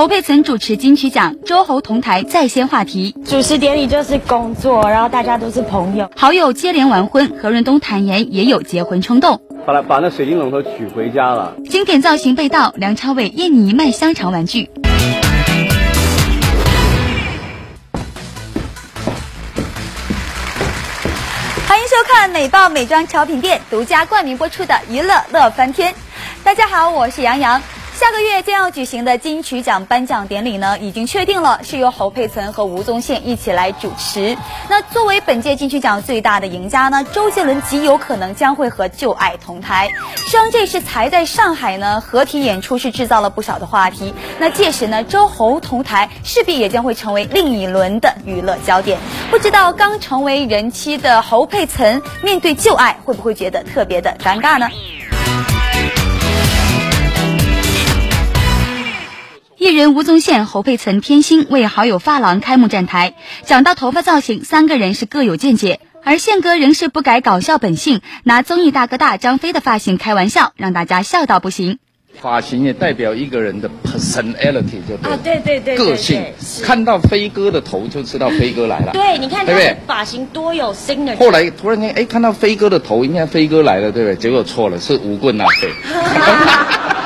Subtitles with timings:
[0.00, 3.14] 侯佩岑主持金曲奖，周侯同台在先话题。
[3.26, 6.10] 主持典礼就是工作，然后大家都是朋友。
[6.16, 9.42] 好友接连完婚，何润东坦言也有结婚冲动。
[9.66, 11.54] 把来把那水晶龙头娶回家了。
[11.68, 14.70] 经典造型被盗，梁朝伟印尼卖香肠玩具。
[21.68, 25.92] 欢迎收看美爆美妆潮品店独家冠名播出的《娱乐乐翻天》。
[26.42, 27.60] 大家好，我是杨洋。
[28.00, 34.38] 下个月将要举行的金曲奖颁奖典礼呢，已经确定了是由侯佩岑和吴宗宪一起来主持。
[34.70, 39.90] 那作为本届金曲奖最大的赢家呢，周杰伦极有可能将会和旧爱同台。
[40.16, 44.14] 虽然这是才在上海呢合体演出，是制造了不少的话题。
[44.38, 48.98] 那届时呢，周侯同台势必也将会成为另一轮的娱乐焦点。
[49.30, 54.70] 不知道刚成为人妻的侯佩岑面对旧爱，会不会觉得特别的尴尬呢？
[59.60, 63.12] 艺人吴宗宪、侯佩岑、天心为好友发廊开幕站台。
[63.44, 71.78] 讲到头发造型，三个人是各有见解，而宪哥仍是不改搞笑本性，拿综艺大哥大张飞的发型开玩笑，让大家笑到不行。
[72.22, 76.24] 发型也代表一个人的 personality，就啊，对对对，个性。
[76.62, 78.92] 看到飞哥的头就知道飞哥来了。
[78.94, 81.18] 对，你看他的发型多有 signature。
[81.18, 84.16] 后来突然间，哎，看到飞哥的头，应该飞哥来了，对不对？
[84.16, 85.68] 结果错了，是吴棍拿飞。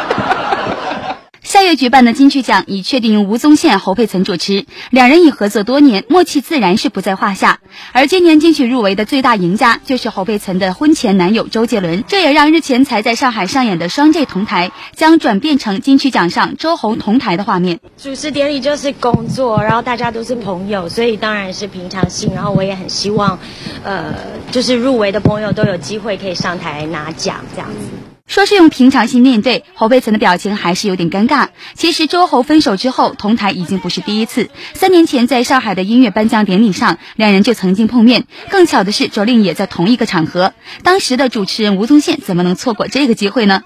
[1.54, 7.60] 下月举办的金曲奖已确定吴宗宪、侯佩岑主持，两人已合作多年，默契自然是不在话下。
[7.92, 17.78] 而今年金曲入围的最大赢家就是侯佩岑的婚前男友周杰伦，这也让日前才在上海上演的双 J 同台将转变成金曲奖上周侯同台的画面。
[18.02, 22.32] 主持典礼就是工作，然后大家都是朋友，所以当然是平常心。
[22.34, 23.38] 然后我也很希望，
[23.84, 24.12] 呃，
[24.50, 28.13] 就是入围的朋友都有机会可以上台拿奖这样子。
[28.26, 31.48] 说是用平常心面对，侯佩岑的表情还是有点尴尬。
[31.74, 38.24] 其实周侯分手之后同台已经不是第一次，三年前在上海的音乐颁奖典礼上，两人就曾经碰面。
[38.48, 40.54] 更巧的是，卓令也在同一个场合。
[40.82, 43.62] 当时的主持人吴宗宪怎么能错过这个机会呢？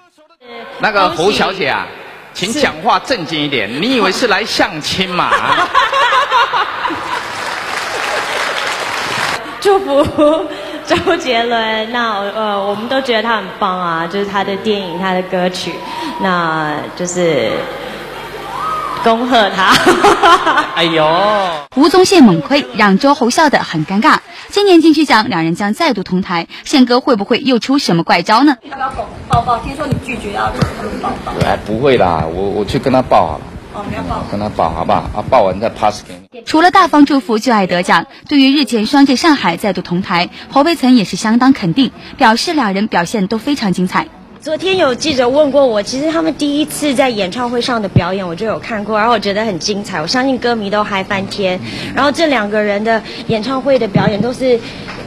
[0.80, 1.86] 那个侯小姐啊，
[2.34, 3.80] 请讲话正经一点。
[3.80, 5.30] 你以为是来相亲吗？
[9.60, 10.48] 祝福。
[10.97, 15.75] 周杰伦，那呃，我们都觉得他很棒啊， 就是他的电影、他的歌曲，
[16.21, 17.50] 那就是
[19.04, 19.75] 恭贺他。
[20.75, 21.06] 哎呦，
[21.76, 24.16] 吴宗宪猛亏，让周侯笑得很尴尬。
[24.49, 28.56] 今年金曲奖，两人将再度同台，宪哥会不会又出什么怪招呢？
[28.62, 28.91] 要不要
[29.28, 29.59] 抱抱？
[29.59, 30.47] 听说你拒绝要
[31.03, 31.32] 抱抱。
[31.44, 33.44] 哎，不会啦，我我去跟他抱好了。
[34.30, 34.98] 跟他报好不好？
[35.14, 36.42] 啊，报完再 pass 给你。
[36.44, 38.06] 除了大方祝福，就爱得奖。
[38.28, 44.06] 对于日前双 J 上海再度同台，侯佩岑也是相当肯定，表示两人表现都非常精彩。
[44.40, 50.00] 昨天有记者问过我，其实他们第一次在演唱会上的表演，我就有看过，然后我觉得很精彩。
[50.00, 51.58] 我相信歌迷都嗨翻天。
[51.94, 54.58] 然后这两个人的演唱会的表演都是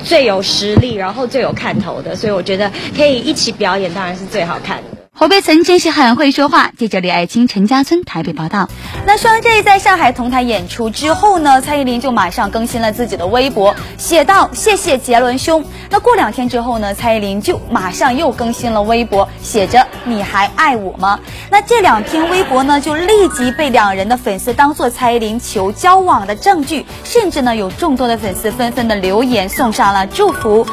[0.04, 5.01] 最有实力，然后最有看头的，所以我觉得可以一起表演，当然是最好看的。
[5.22, 6.72] 侯佩岑真是很会说话。
[6.76, 8.68] 记者李爱青、陈家村台北报道。
[9.06, 21.20] 那双 J 在上海同台演出之后呢，蔡依林就马上更新了自己的微博，写道：“谢谢杰伦兄。”那过两天之后呢，蔡依林就马上又更新了微博，写着：“你还爱我吗？”
[21.52, 30.66] 那这两篇微博呢，就立即被两人的粉丝当做蔡依林求交往的证据，甚至呢，有众多的粉丝纷纷的留言送上了祝福。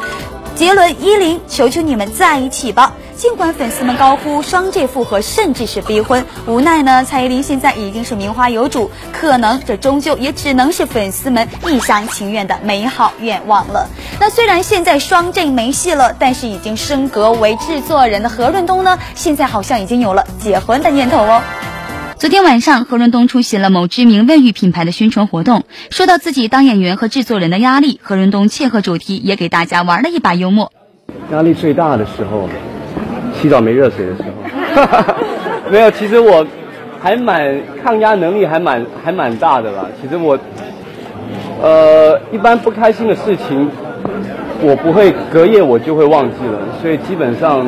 [0.55, 2.91] 杰伦、依林，求求你们在一起吧！
[3.19, 13.89] 尽管粉丝们高呼双 J 复合，甚至是逼婚，无奈呢，蔡依林现在已经是名花有主，可能这终究也只能是粉丝们一厢情愿的美好愿望了。
[14.21, 21.43] 那虽然现在双 J 没戏了，但是已经升格为制作人的何润东呢，现在好像已经有了结婚的念头哦。
[22.17, 25.65] 昨天晚上，何润东出席了某知名卫浴品牌的宣传活动。
[25.89, 30.71] 说到自己当演员和制作人的压力，何润东切合主题，也给大家玩了一把幽默。
[31.33, 32.47] 压力最大的时候，
[33.41, 35.15] 洗澡没热水的时候，
[35.71, 35.89] 没有。
[35.91, 36.45] 其实我
[36.99, 39.85] 还蛮抗压能力还蛮还蛮大的啦。
[40.01, 40.37] 其实我，
[41.61, 43.69] 呃，一般不开心的事情，
[44.61, 46.59] 我不会隔夜我就会忘记了。
[46.81, 47.65] 所以基本上，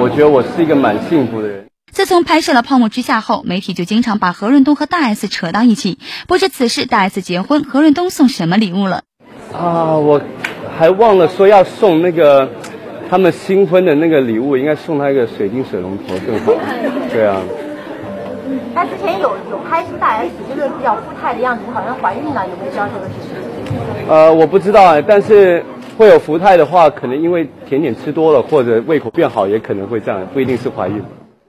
[0.00, 1.64] 我觉得我是一个蛮幸福的人。
[1.92, 5.98] 自从拍摄了《泡沫之夏》后，媒体就经常把何润东和大 S 扯到一起。
[6.26, 9.02] 不知此事大 S 结婚，何润东送什么礼物了？
[9.52, 10.20] 啊，我
[10.78, 12.48] 还忘了说要送那个
[13.10, 16.52] 他们新婚的那个礼物，应该送他一个水晶水龙头更好。
[17.10, 17.40] 对啊。
[18.74, 23.78] 他之前有有拍出大 S 就是比较富态的样子，好像怀孕了，有没有知道这个事情？
[24.08, 25.64] 呃，我不知道啊，但是
[25.96, 31.02] 会有福态的话，可能因为甜点吃多了，或者胃口变好，也可能会这样，不一定是怀孕。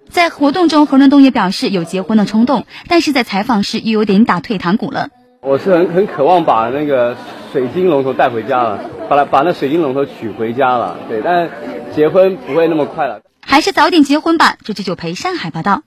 [0.09, 5.09] 在活动中，何润东也表示有结婚的冲动，但是在采访时又有点打退堂鼓了。
[5.41, 7.15] 我是很很渴望把那个
[7.51, 10.97] 水晶龙头带回家了，把它把那水晶龙头娶回家了。
[11.07, 11.49] 对，但
[11.93, 14.57] 结婚不会那么快了，还是早点结婚吧。
[14.63, 15.81] 朱九九陪上海报道。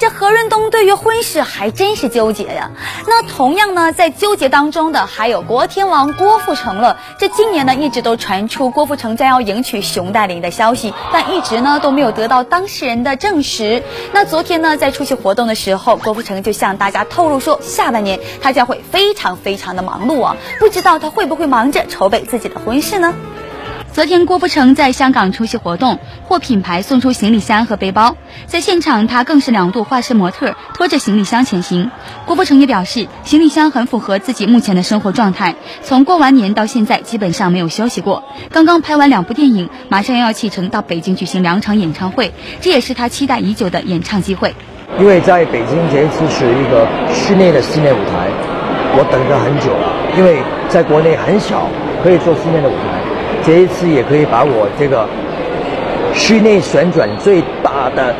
[0.00, 2.70] 这何润东对于婚事还真是纠结呀。
[3.06, 6.96] 那同样呢，在纠结当中的还有国天王郭富城了。
[7.18, 13.82] 这今年呢，一直都传出郭富城将要迎娶熊黛林的消息，但一直呢都没有得到当事人的证实。
[14.14, 23.14] 那昨天呢，在出席活动的时候，郭富城就向大家透露说，下半年他将会非常非常的忙碌啊，不知道他会不会忙着筹备自己的婚事呢？
[23.92, 28.16] 昨天，郭富城在香港出席活动，获品牌送出行李箱和背包。
[28.46, 31.90] 在现场，他更是两度化身模特，拖着行李箱前行。
[32.24, 35.56] 郭富城也表示，行李箱很符合自己目前的生活状态。
[35.82, 38.22] 从过完年到现在，基本上没有休息过。
[38.52, 44.54] 刚刚拍完两部电影，马上又要启程到北京举行两场演唱会，这也是他期待已久的演唱机会。
[45.00, 48.28] 因为在北京这一次是一个室内的室内舞台，
[48.96, 50.16] 我等了很久了。
[50.16, 51.66] 因为在国内很少
[52.04, 52.99] 可以做室内的舞台。
[53.44, 55.08] 这一次也可以把我这个
[56.14, 58.14] 室内旋转最大的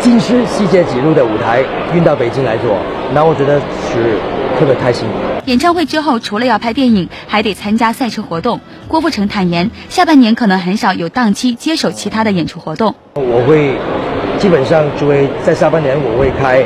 [0.00, 1.62] 金狮世界纪录的舞台
[1.94, 2.76] 运到北京来做，
[3.14, 4.18] 那我觉得是
[4.58, 5.06] 特别开心。
[5.46, 8.60] 演唱会之后，除了要拍电影，还得参加赛车活动。
[8.88, 12.94] 郭富城坦言，下半年可能很少有档期接手其他的演出活动。
[13.14, 13.76] 我会
[14.38, 16.64] 基本上就会在下半年我会开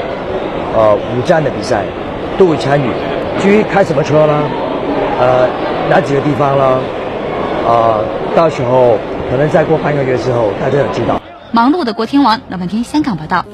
[0.74, 1.84] 呃五站的比赛，
[2.38, 2.86] 都会参与。
[3.38, 4.42] 至于开什么车呢？
[5.20, 5.48] 呃，
[5.90, 6.80] 哪几个地方呢？
[7.64, 8.04] 呃，
[8.34, 8.98] 到时候
[9.30, 11.20] 可能再过半个月之后，大家就知道。
[11.54, 13.44] 忙碌的国天王，老半天香港报道，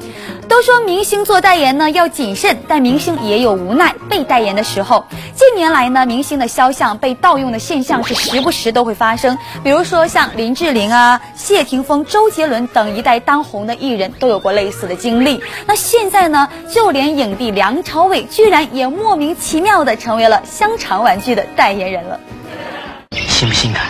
[0.48, 5.04] 都说明星做代言呢要谨慎，但明星也有无奈被代言的时候。
[5.34, 9.36] 近年来呢，明星的肖像被盗用的现象是时不时都会发生。
[9.64, 15.42] 比如说像林志玲啊、谢霆锋、周杰伦等一代当红的艺人都有过类似的经历。
[15.66, 22.20] 那现在呢，就连影帝梁朝伟居然也莫名其妙的成为了香肠玩具的代言人了。
[23.38, 23.86] 性不性感？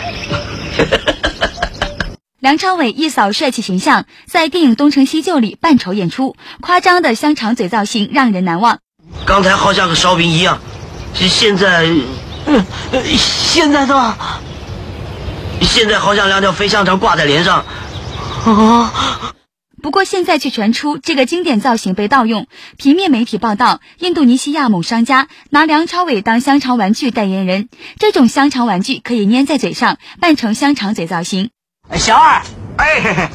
[2.39, 8.77] 梁朝伟一扫帅气形象，在电影《东成西就》里扮丑演出，夸张的香肠嘴造型让人难忘。
[9.25, 10.59] 刚才好像个烧饼一样，
[11.15, 11.89] 现在，
[12.45, 12.63] 嗯，
[13.17, 14.15] 现在呢？
[15.61, 17.65] 现在好像两条肥香肠挂在脸上，
[18.45, 18.93] 啊！
[19.81, 22.47] 不过现在却传出这个经典造型被盗用。
[22.77, 27.69] 平面媒体报道，印度尼西亚某商家拿梁朝伟当香肠玩具代言人。
[27.97, 31.49] 这种香肠玩具可以粘在嘴上，扮成香肠嘴造型。
[31.95, 32.41] 小二，
[32.77, 33.29] 哎，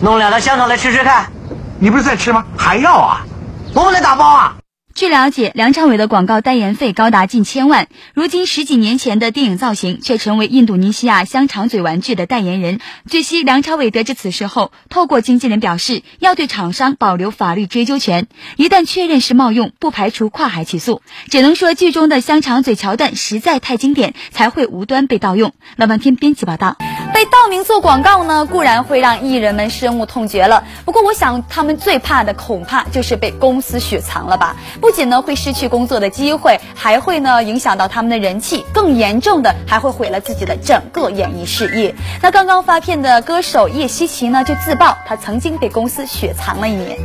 [0.00, 1.32] 弄两条香肠来吃吃看。
[1.78, 2.44] 你不是在吃吗？
[2.56, 3.26] 还要啊？
[3.74, 4.56] 我们来打包啊。
[4.94, 7.88] 据了解，梁朝伟的广告代言费高达近千万。
[8.12, 12.78] 如今十几年前的电影造型，却成为印度尼西亚香肠嘴玩具的代言人。
[13.08, 21.00] 据悉，梁朝伟得知此事后，透过经纪人表示，要对厂商保留法律追究权，一旦确认是冒用，不排除跨海起诉。
[21.30, 25.52] 只能说，剧中的香肠嘴桥段实在太经典，才会无端被盗用。
[25.76, 26.76] 老半天编辑报道。
[27.14, 30.64] 被盗名做广告呢，固然会让艺人们深恶痛绝了。
[30.84, 34.56] 不过，我想他们最怕的恐怕就是被公司雪藏了吧？
[34.82, 41.94] 不仅呢会失去工作的机会，还会呢影响到他们的人气，更严重的还会毁了自己的整个演艺事业。
[42.20, 46.98] 那刚刚发片的歌手叶希琪呢，就自曝他曾经被公司雪藏了一年。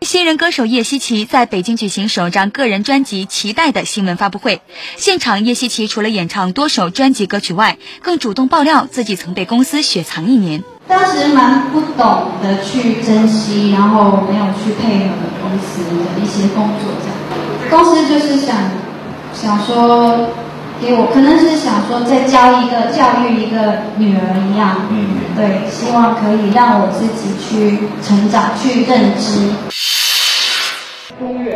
[0.00, 4.62] 新人歌手叶希琪在北京举行首张个人专辑《期待》的新闻发布会，
[4.96, 10.64] 现场叶希琪除了演唱多首专辑歌曲外，更主动爆料自己曾被公司雪藏一年。
[10.88, 17.14] 当时蛮不懂得去珍惜，然后没有去配合公司的一些工作，这样
[17.70, 18.56] 公司就是想
[19.32, 20.16] 想说。
[20.80, 29.50] 给我可能是想说，再教一个教育一个女儿一样，嗯，对，希望可以让我自己去成长，去认知。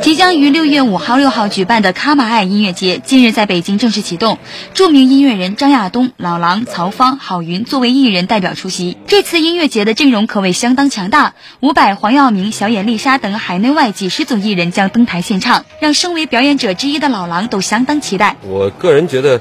[0.00, 4.38] 即将于六月五号、六号举办的卡马爱音乐节，近日在北京正式启动。
[4.74, 8.96] 著名音乐人张亚东、老狼、曹芳、郝云作为艺人代表出席。
[9.06, 18.36] 这次音乐节的阵容可谓相当强大，伍佰、黄耀明、小野丽莎等海内外几十组艺人将登台献唱，让身为表演者之一的老狼都相当期待。
[18.42, 19.40] 我个人觉得，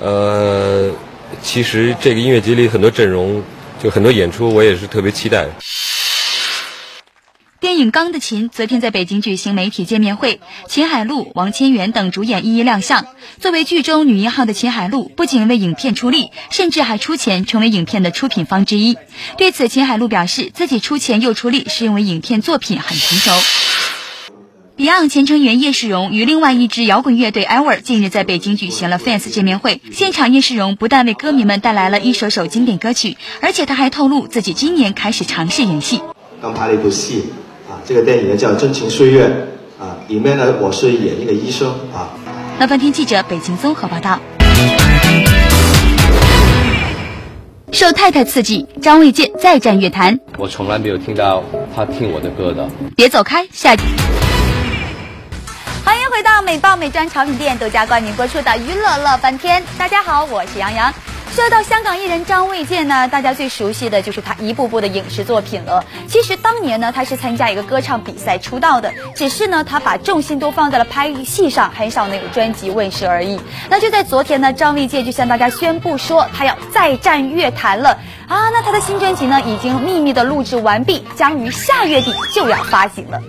[0.00, 0.90] 呃，
[1.42, 3.42] 其实这个音乐节里很多阵容，
[3.82, 5.46] 就很多演出，我也是特别期待。
[7.60, 10.38] 电影《钢的琴》昨天在北京举行媒体见面会，
[10.68, 13.04] 秦海璐、王千源等主演一一亮相。
[13.40, 18.96] 作为剧中女一号的秦海璐，不仅为影片出力，甚至还出钱成为影片的出品方之一。
[19.36, 23.32] 对此，秦海璐表示，自己出钱又出力，是因为影片作品很成熟。
[24.76, 36.00] Beyond 前成员叶世荣与另外一支摇滚乐队 Ever 近日在北京举行了 fans 见面会，现场叶世荣不但为歌迷们带来了一首首经典歌曲，而且他还透露自己今年开始尝试演戏。
[36.40, 37.24] 刚拍了一部戏，
[37.88, 39.24] 这个电影呢叫《真情岁月》
[39.82, 42.12] 啊，里面呢我是演一个医生啊。
[42.58, 44.20] 那翻天记者北京综合报道。
[47.72, 50.20] 受太太刺激，张卫健再战乐坛。
[50.36, 51.42] 我从来没有听到
[51.74, 52.68] 他听我的歌的。
[52.94, 53.74] 别走开，下。
[55.82, 59.62] 欢迎回到美爆美妆潮品店独家冠名播出的《娱乐乐翻天》。
[59.78, 60.92] 大家好，我是杨洋。
[61.30, 65.84] 说到香港艺人张卫健呢，大家最熟悉的就是他一部部的影视作品了。
[66.08, 73.40] 其实当年呢，他是参加一个歌唱比赛出道的，只是呢，他把重心都放在了拍戏上，很少能有专辑问世而已。
[73.70, 78.48] 那就在昨天呢，张卫健就向大家宣布说，他要再战乐坛了啊！
[78.50, 83.20] 那他的新专辑呢，已经秘密的录制完毕，将于下月底就要发行了。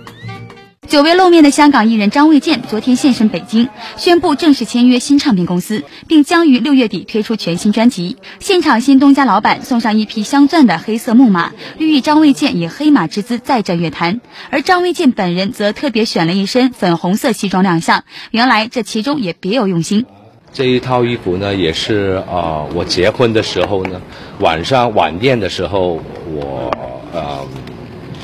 [0.89, 8.17] 久未露面的香港艺人张卫健昨天现身北京，宣布正式签约新唱片公司，并将于六月底推出全新专辑。
[8.39, 14.19] 现场，新东家老板送上一匹镶钻的黑色木马，寓意张卫健以黑马之姿再战乐坛。
[14.49, 20.07] 而张卫健本人则特别选了一身粉红色西装亮相，原来这其中也别有用心。
[20.51, 24.01] 这一套衣服呢，也是啊，我结婚的时候呢，
[24.39, 26.01] 晚上晚宴的时候，
[26.33, 26.71] 我
[27.13, 27.45] 呃。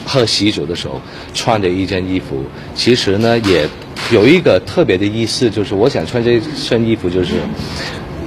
[0.06, 1.02] 喝喜酒的时候
[1.34, 2.44] 穿着一件衣服，
[2.76, 3.68] 其实呢也
[4.12, 7.34] 有一个特别的意思，就是我想穿这身衣服，就是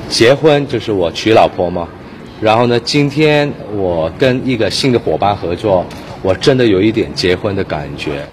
[0.08, 1.88] 结婚，就是我娶老婆嘛。
[2.40, 5.84] 然后呢，今天我跟一个新的伙伴合作，
[6.22, 8.26] 我真的有一点结婚的感觉。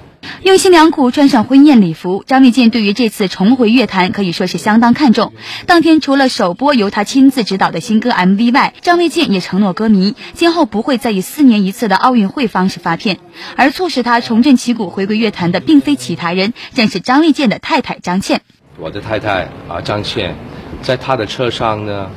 [0.45, 2.23] 用心良苦，穿上婚宴礼服。
[2.27, 5.33] 张卫健对于这次重回乐坛可以说是相当看重。
[5.65, 13.17] 当天除了首播由他亲自指导的新歌 MV 外，张卫健也承诺歌迷，今后不会再以四年一次的奥运会方式发片。
[13.55, 18.41] 而促使他重振旗鼓回归乐坛的，并非其他人，正是张卫健的太太张倩。
[18.77, 20.35] 我的太太啊，张倩，
[20.83, 22.07] 在她的车上呢，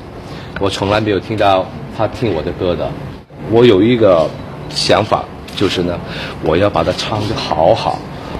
[0.60, 1.66] 我从来没有听到
[1.96, 2.92] 她听我的歌的。
[3.50, 4.28] 我有一个
[4.68, 5.24] 想法。
[5.56, 5.98] 就是呢，
[6.44, 7.98] 我要把它唱得好好，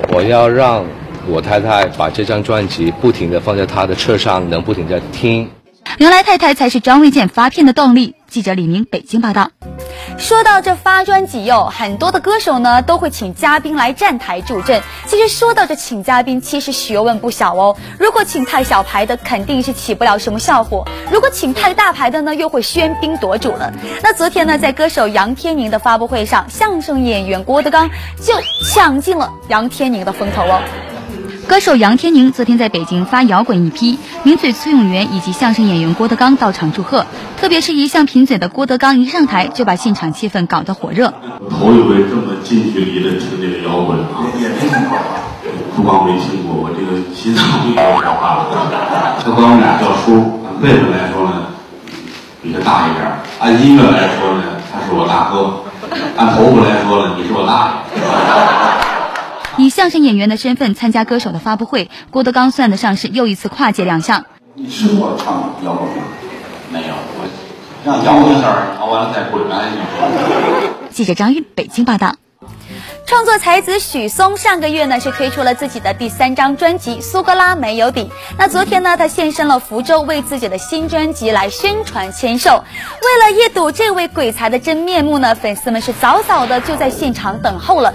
[0.09, 0.85] 我要让
[1.27, 5.49] 我太太把这张专辑不停的放在她的车上，能不停的听。
[5.97, 8.15] 原来太太才是张卫健发片的动力。
[8.29, 9.51] 记者李明北京报道。
[10.19, 14.83] 说到这发专辑哟，很多的歌手呢都会请嘉宾来站台助阵。
[15.07, 17.75] 其实说到这请嘉宾，其实学问不小哦。
[17.99, 23.73] 如果请太小牌的，肯定是起不了什么效果；如果请太大牌的呢，又会喧宾夺主了。
[24.03, 27.89] 那昨天呢，在歌手杨天宁的发布会上，相声演员郭德纲
[28.21, 28.35] 就
[28.75, 30.63] 抢尽了杨天宁的风头哦。
[31.49, 37.07] 歌手杨天宁昨天在北京发摇滚一批，名嘴崔永元以及相声演员郭德纲到场祝贺。
[37.41, 41.15] 特别是一向贫嘴的郭德纲一上台就把现场气氛搞得火热。
[41.51, 44.99] 头一回这么近距离的听这个摇滚啊，也没听过，
[45.75, 47.43] 不光没听过，我这个心脏
[47.75, 48.47] 都要害怕了。
[49.25, 51.47] 他管我们俩叫叔，辈分来说呢，
[52.43, 55.65] 比他大一点按音乐来说呢，他是我大哥；
[56.15, 58.88] 按头发来说呢，你是我大爷。
[59.59, 64.25] 以相声演员的身份参加歌手的发布会，郭德纲算得上是又一次跨界亮相。
[64.55, 66.05] 你试过唱摇滚吗？
[66.73, 67.27] 没有，我
[67.85, 69.69] 让摇一下，摇完了再滚来。
[70.91, 72.15] 记者张玉北京报道。
[73.09, 78.03] 创作才子许嵩上个月呢是推出了自己的第三张专辑《苏格拉没有底》。
[78.37, 82.51] 那昨天呢，他现身了福州，为自己的新专辑来宣传签售。
[82.53, 87.95] 为了一睹这位鬼才的真面目呢，粉丝们是早早的就在现场等候了。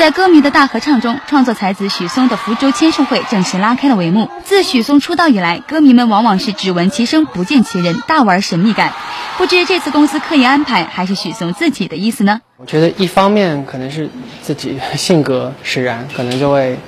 [0.00, 4.30] 在歌迷的大合唱中，创作才子许嵩的福州签售会正式拉开了帷幕。
[4.46, 8.94] 自许嵩出道以来，歌迷们往往是只闻其声不见其人，大玩神秘感。
[9.36, 12.40] 不知这次公司刻意安排，还是许嵩自己的意思呢？
[12.56, 14.08] 我觉得一方面可能是
[14.40, 16.78] 自己性格使然，可能就会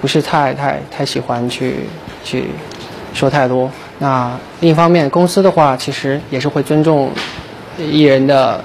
[0.00, 1.80] 不是太太太喜欢去
[2.22, 2.44] 去
[3.12, 3.68] 说太多。
[3.98, 7.10] 那另一方面，公司的话其实也是会尊重
[7.76, 8.62] 艺人的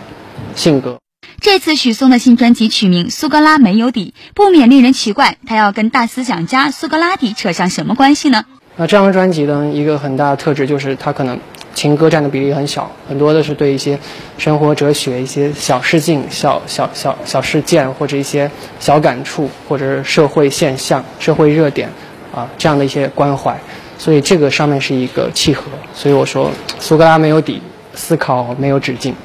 [0.53, 0.95] 性格。
[1.39, 8.43] 这次许嵩的新专辑取名《苏格拉没有底》，不免令人奇怪，他要跟大思想家苏格拉底扯上什么关系呢？
[8.75, 11.39] 那这张专辑的一个很大的特质就是，它可能
[11.73, 13.97] 情歌占的比例很小，很多的是对一些
[14.37, 21.89] 生活哲学、一些小事件、小小小小事件或者一些小感触，或者是社会现象、社会热点
[22.35, 23.57] 啊这样的一些关怀，
[23.97, 25.63] 所以这个上面是一个契合。
[25.93, 27.61] 所以我说，苏格拉没有底，
[27.93, 29.15] 思考没有止境。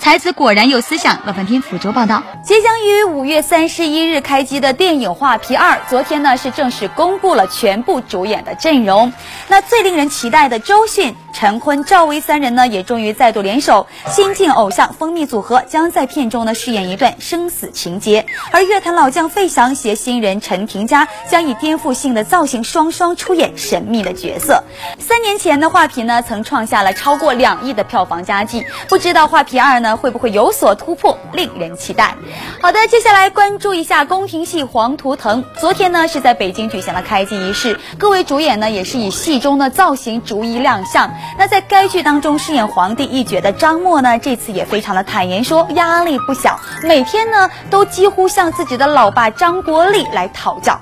[0.00, 1.20] 才子果然有思想。
[1.26, 9.12] 乐翻天福州报道，即将于五月三十一日开机的电影《画皮二》，昨天呢是正式公布了全部主演的阵容。
[9.48, 11.14] 那最令人期待的周迅。
[11.32, 18.26] 陈坤、赵薇三人呢，也终于再度联手，新晋偶像蜂蜜组合将在片中呢饰演一段生死情节。
[18.50, 24.64] 而乐坛老将费翔携新人陈婷佳将以颠覆性的造型双双出演神秘的角色。
[24.98, 28.66] 三年前的《画皮》呢，曾创下了超过两亿的票房佳绩。
[28.88, 29.89] 不知道《画皮二》呢？
[29.96, 32.14] 会不会有所突破，令人期待。
[32.60, 35.42] 好的，接下来关注一下宫廷戏《黄图腾》。
[35.58, 41.10] 昨天呢是在北京举行了开机仪式，各位主演呢也是以戏中的造型逐一亮相。
[41.38, 50.80] 那在该剧当中饰演皇帝一角的张默呢，这次也非常的坦言说压力不小，每天呢都几乎向自己的老爸张国立来讨教。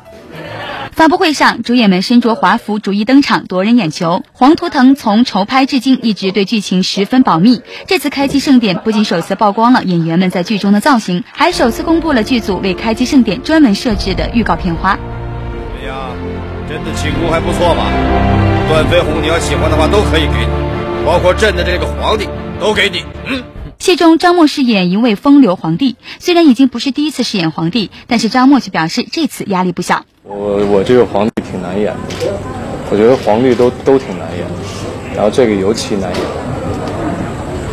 [0.93, 4.23] 发布会上，主演们身着华服逐一登场，夺人眼球。
[4.33, 7.63] 《黄图腾》从筹拍至今一直对剧情十分保密。
[7.87, 14.97] 这次开机盛典不仅首次曝光了演员们在剧中的造型，还首次公布了剧组为开机盛典专门设置的预告片花。
[14.97, 15.97] 怎么样？
[16.69, 17.87] 朕的寝宫还不错吧？
[18.69, 22.29] 段飞鸿，你要喜欢的话都可以给你，包括朕的这个皇帝
[22.61, 23.05] 都给你。
[23.27, 23.43] 嗯。
[23.79, 30.05] 戏中张默饰演一位风流皇帝，虽然已经不是第一次饰演皇帝，但是张默却表示这次压力不小。
[30.25, 32.33] 我我这个皇帝挺难演的，
[32.91, 34.45] 我觉得皇帝都都挺难演，
[35.15, 36.21] 然后这个尤其难演，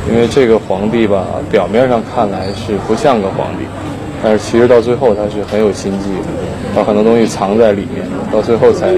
[0.10, 3.66] 因为这个皇帝吧，表面上看来是不像个皇帝，
[4.24, 6.28] 但是其实到最后他是很有心计的，
[6.76, 8.94] 把很多东西藏在里面，到最后才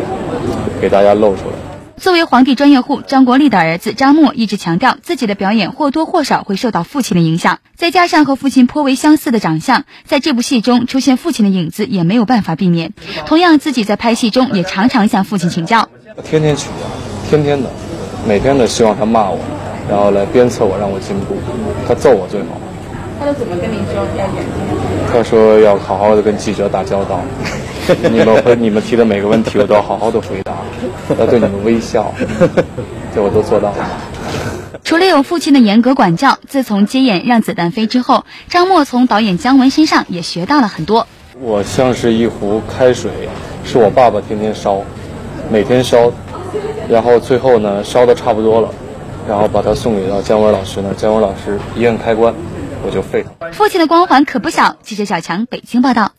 [0.81, 1.56] 给大家露出来。
[2.00, 12.94] 作为皇帝专业户，张国立的儿子张默一直强调自己的表演或多或少会受到父亲的影响，再加上和父亲颇为相似的长相，在这部戏中出现父亲的影子也没有办法避免。
[13.25, 15.89] 同样，自己在拍戏中也常常向父亲请教。
[16.24, 16.86] 天天请教，
[17.32, 17.68] 天天的，
[18.27, 19.39] 每天的希望他骂我，
[19.89, 21.36] 然后来鞭策我，让我进步。
[21.88, 22.62] 他揍我最好。
[23.20, 24.46] 他都怎么跟你说要演？
[25.12, 27.20] 他说要好好的跟记者打交道。
[28.12, 30.53] 你们回你们提的每个问题，我都要好好的回答，
[31.17, 32.13] 要对你们微笑，
[33.15, 33.88] 这我都做到了。
[34.84, 41.08] 除了有父亲的严格管教，自从接演《让子弹飞》之后，张默从导演姜文身上也学到了很多。
[41.39, 43.12] 我像是一壶开水，
[43.63, 44.82] 是我爸爸天天烧，
[45.50, 46.12] 每天烧，
[46.89, 48.70] 然后最后呢烧的差不多了，
[49.27, 52.34] 然后把它送给到姜文老师那，姜文老师一摁开关，
[52.86, 53.51] 我就废了。
[53.51, 54.75] 父亲的光环可不小。
[54.82, 56.11] 记者小强北京报道。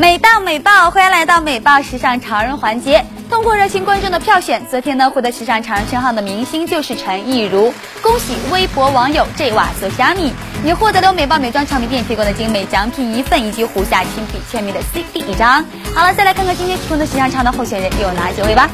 [0.00, 3.04] 美到美爆，欢迎来到美爆时尚潮人环节。
[3.28, 10.32] 通过热心观众的票选，昨天呢获得时尚潮人称号的明星就是陈亦儒，恭喜微博网友 J 瓦索虾米，
[10.64, 15.62] 你获得了美爆美妆唱品店提供的精美奖品一份，以及胡夏亲笔签名的 CD 一张。
[15.94, 18.70] 好了，再来看看今天提供的时尚潮的候选人有哪几位吧。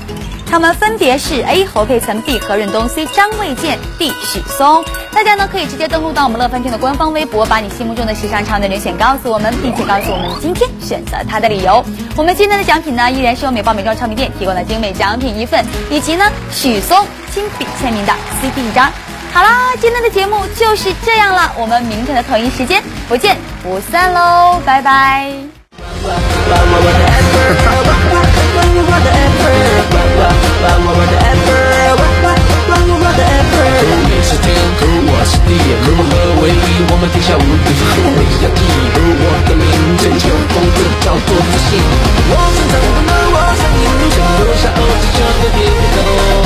[0.48, 4.85] 他们分别是 A 侯佩岑、B 何润东、C 张卫健、D 许嵩。
[5.12, 11.85] 大家呢可以直接登录到我们乐翻天的官方微博，把你心目中的时尚潮男人选告诉我们，并且告诉我们今天选择他的理由。
[12.16, 17.04] 我们今天的奖品呢，依然是由美爆美妆唱片店提供的精美奖品一份，以及呢许嵩
[17.35, 18.90] 亲笔签名的 CD 一张。
[19.32, 25.32] 好啦，今天的节目就是这样了，我们明天的同一时间不见不散喽，拜拜。
[30.62, 32.27] 百万万的 effort，万万
[32.69, 33.64] 万万的 effort。
[34.09, 34.47] 你是天，
[35.09, 35.51] 我是地，
[35.85, 36.45] 如何唯？
[36.88, 37.69] 我们天下无敌。
[38.16, 38.61] 你要记
[38.95, 39.64] 住我的名，
[39.99, 41.31] 成就功过照不
[41.69, 41.77] 醒。
[42.29, 45.59] 我曾踏遍南往，曾一路向，留下儿子，叫我别。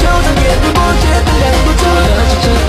[0.02, 1.28] 就算遍地不结果，
[1.64, 2.59] 我走了。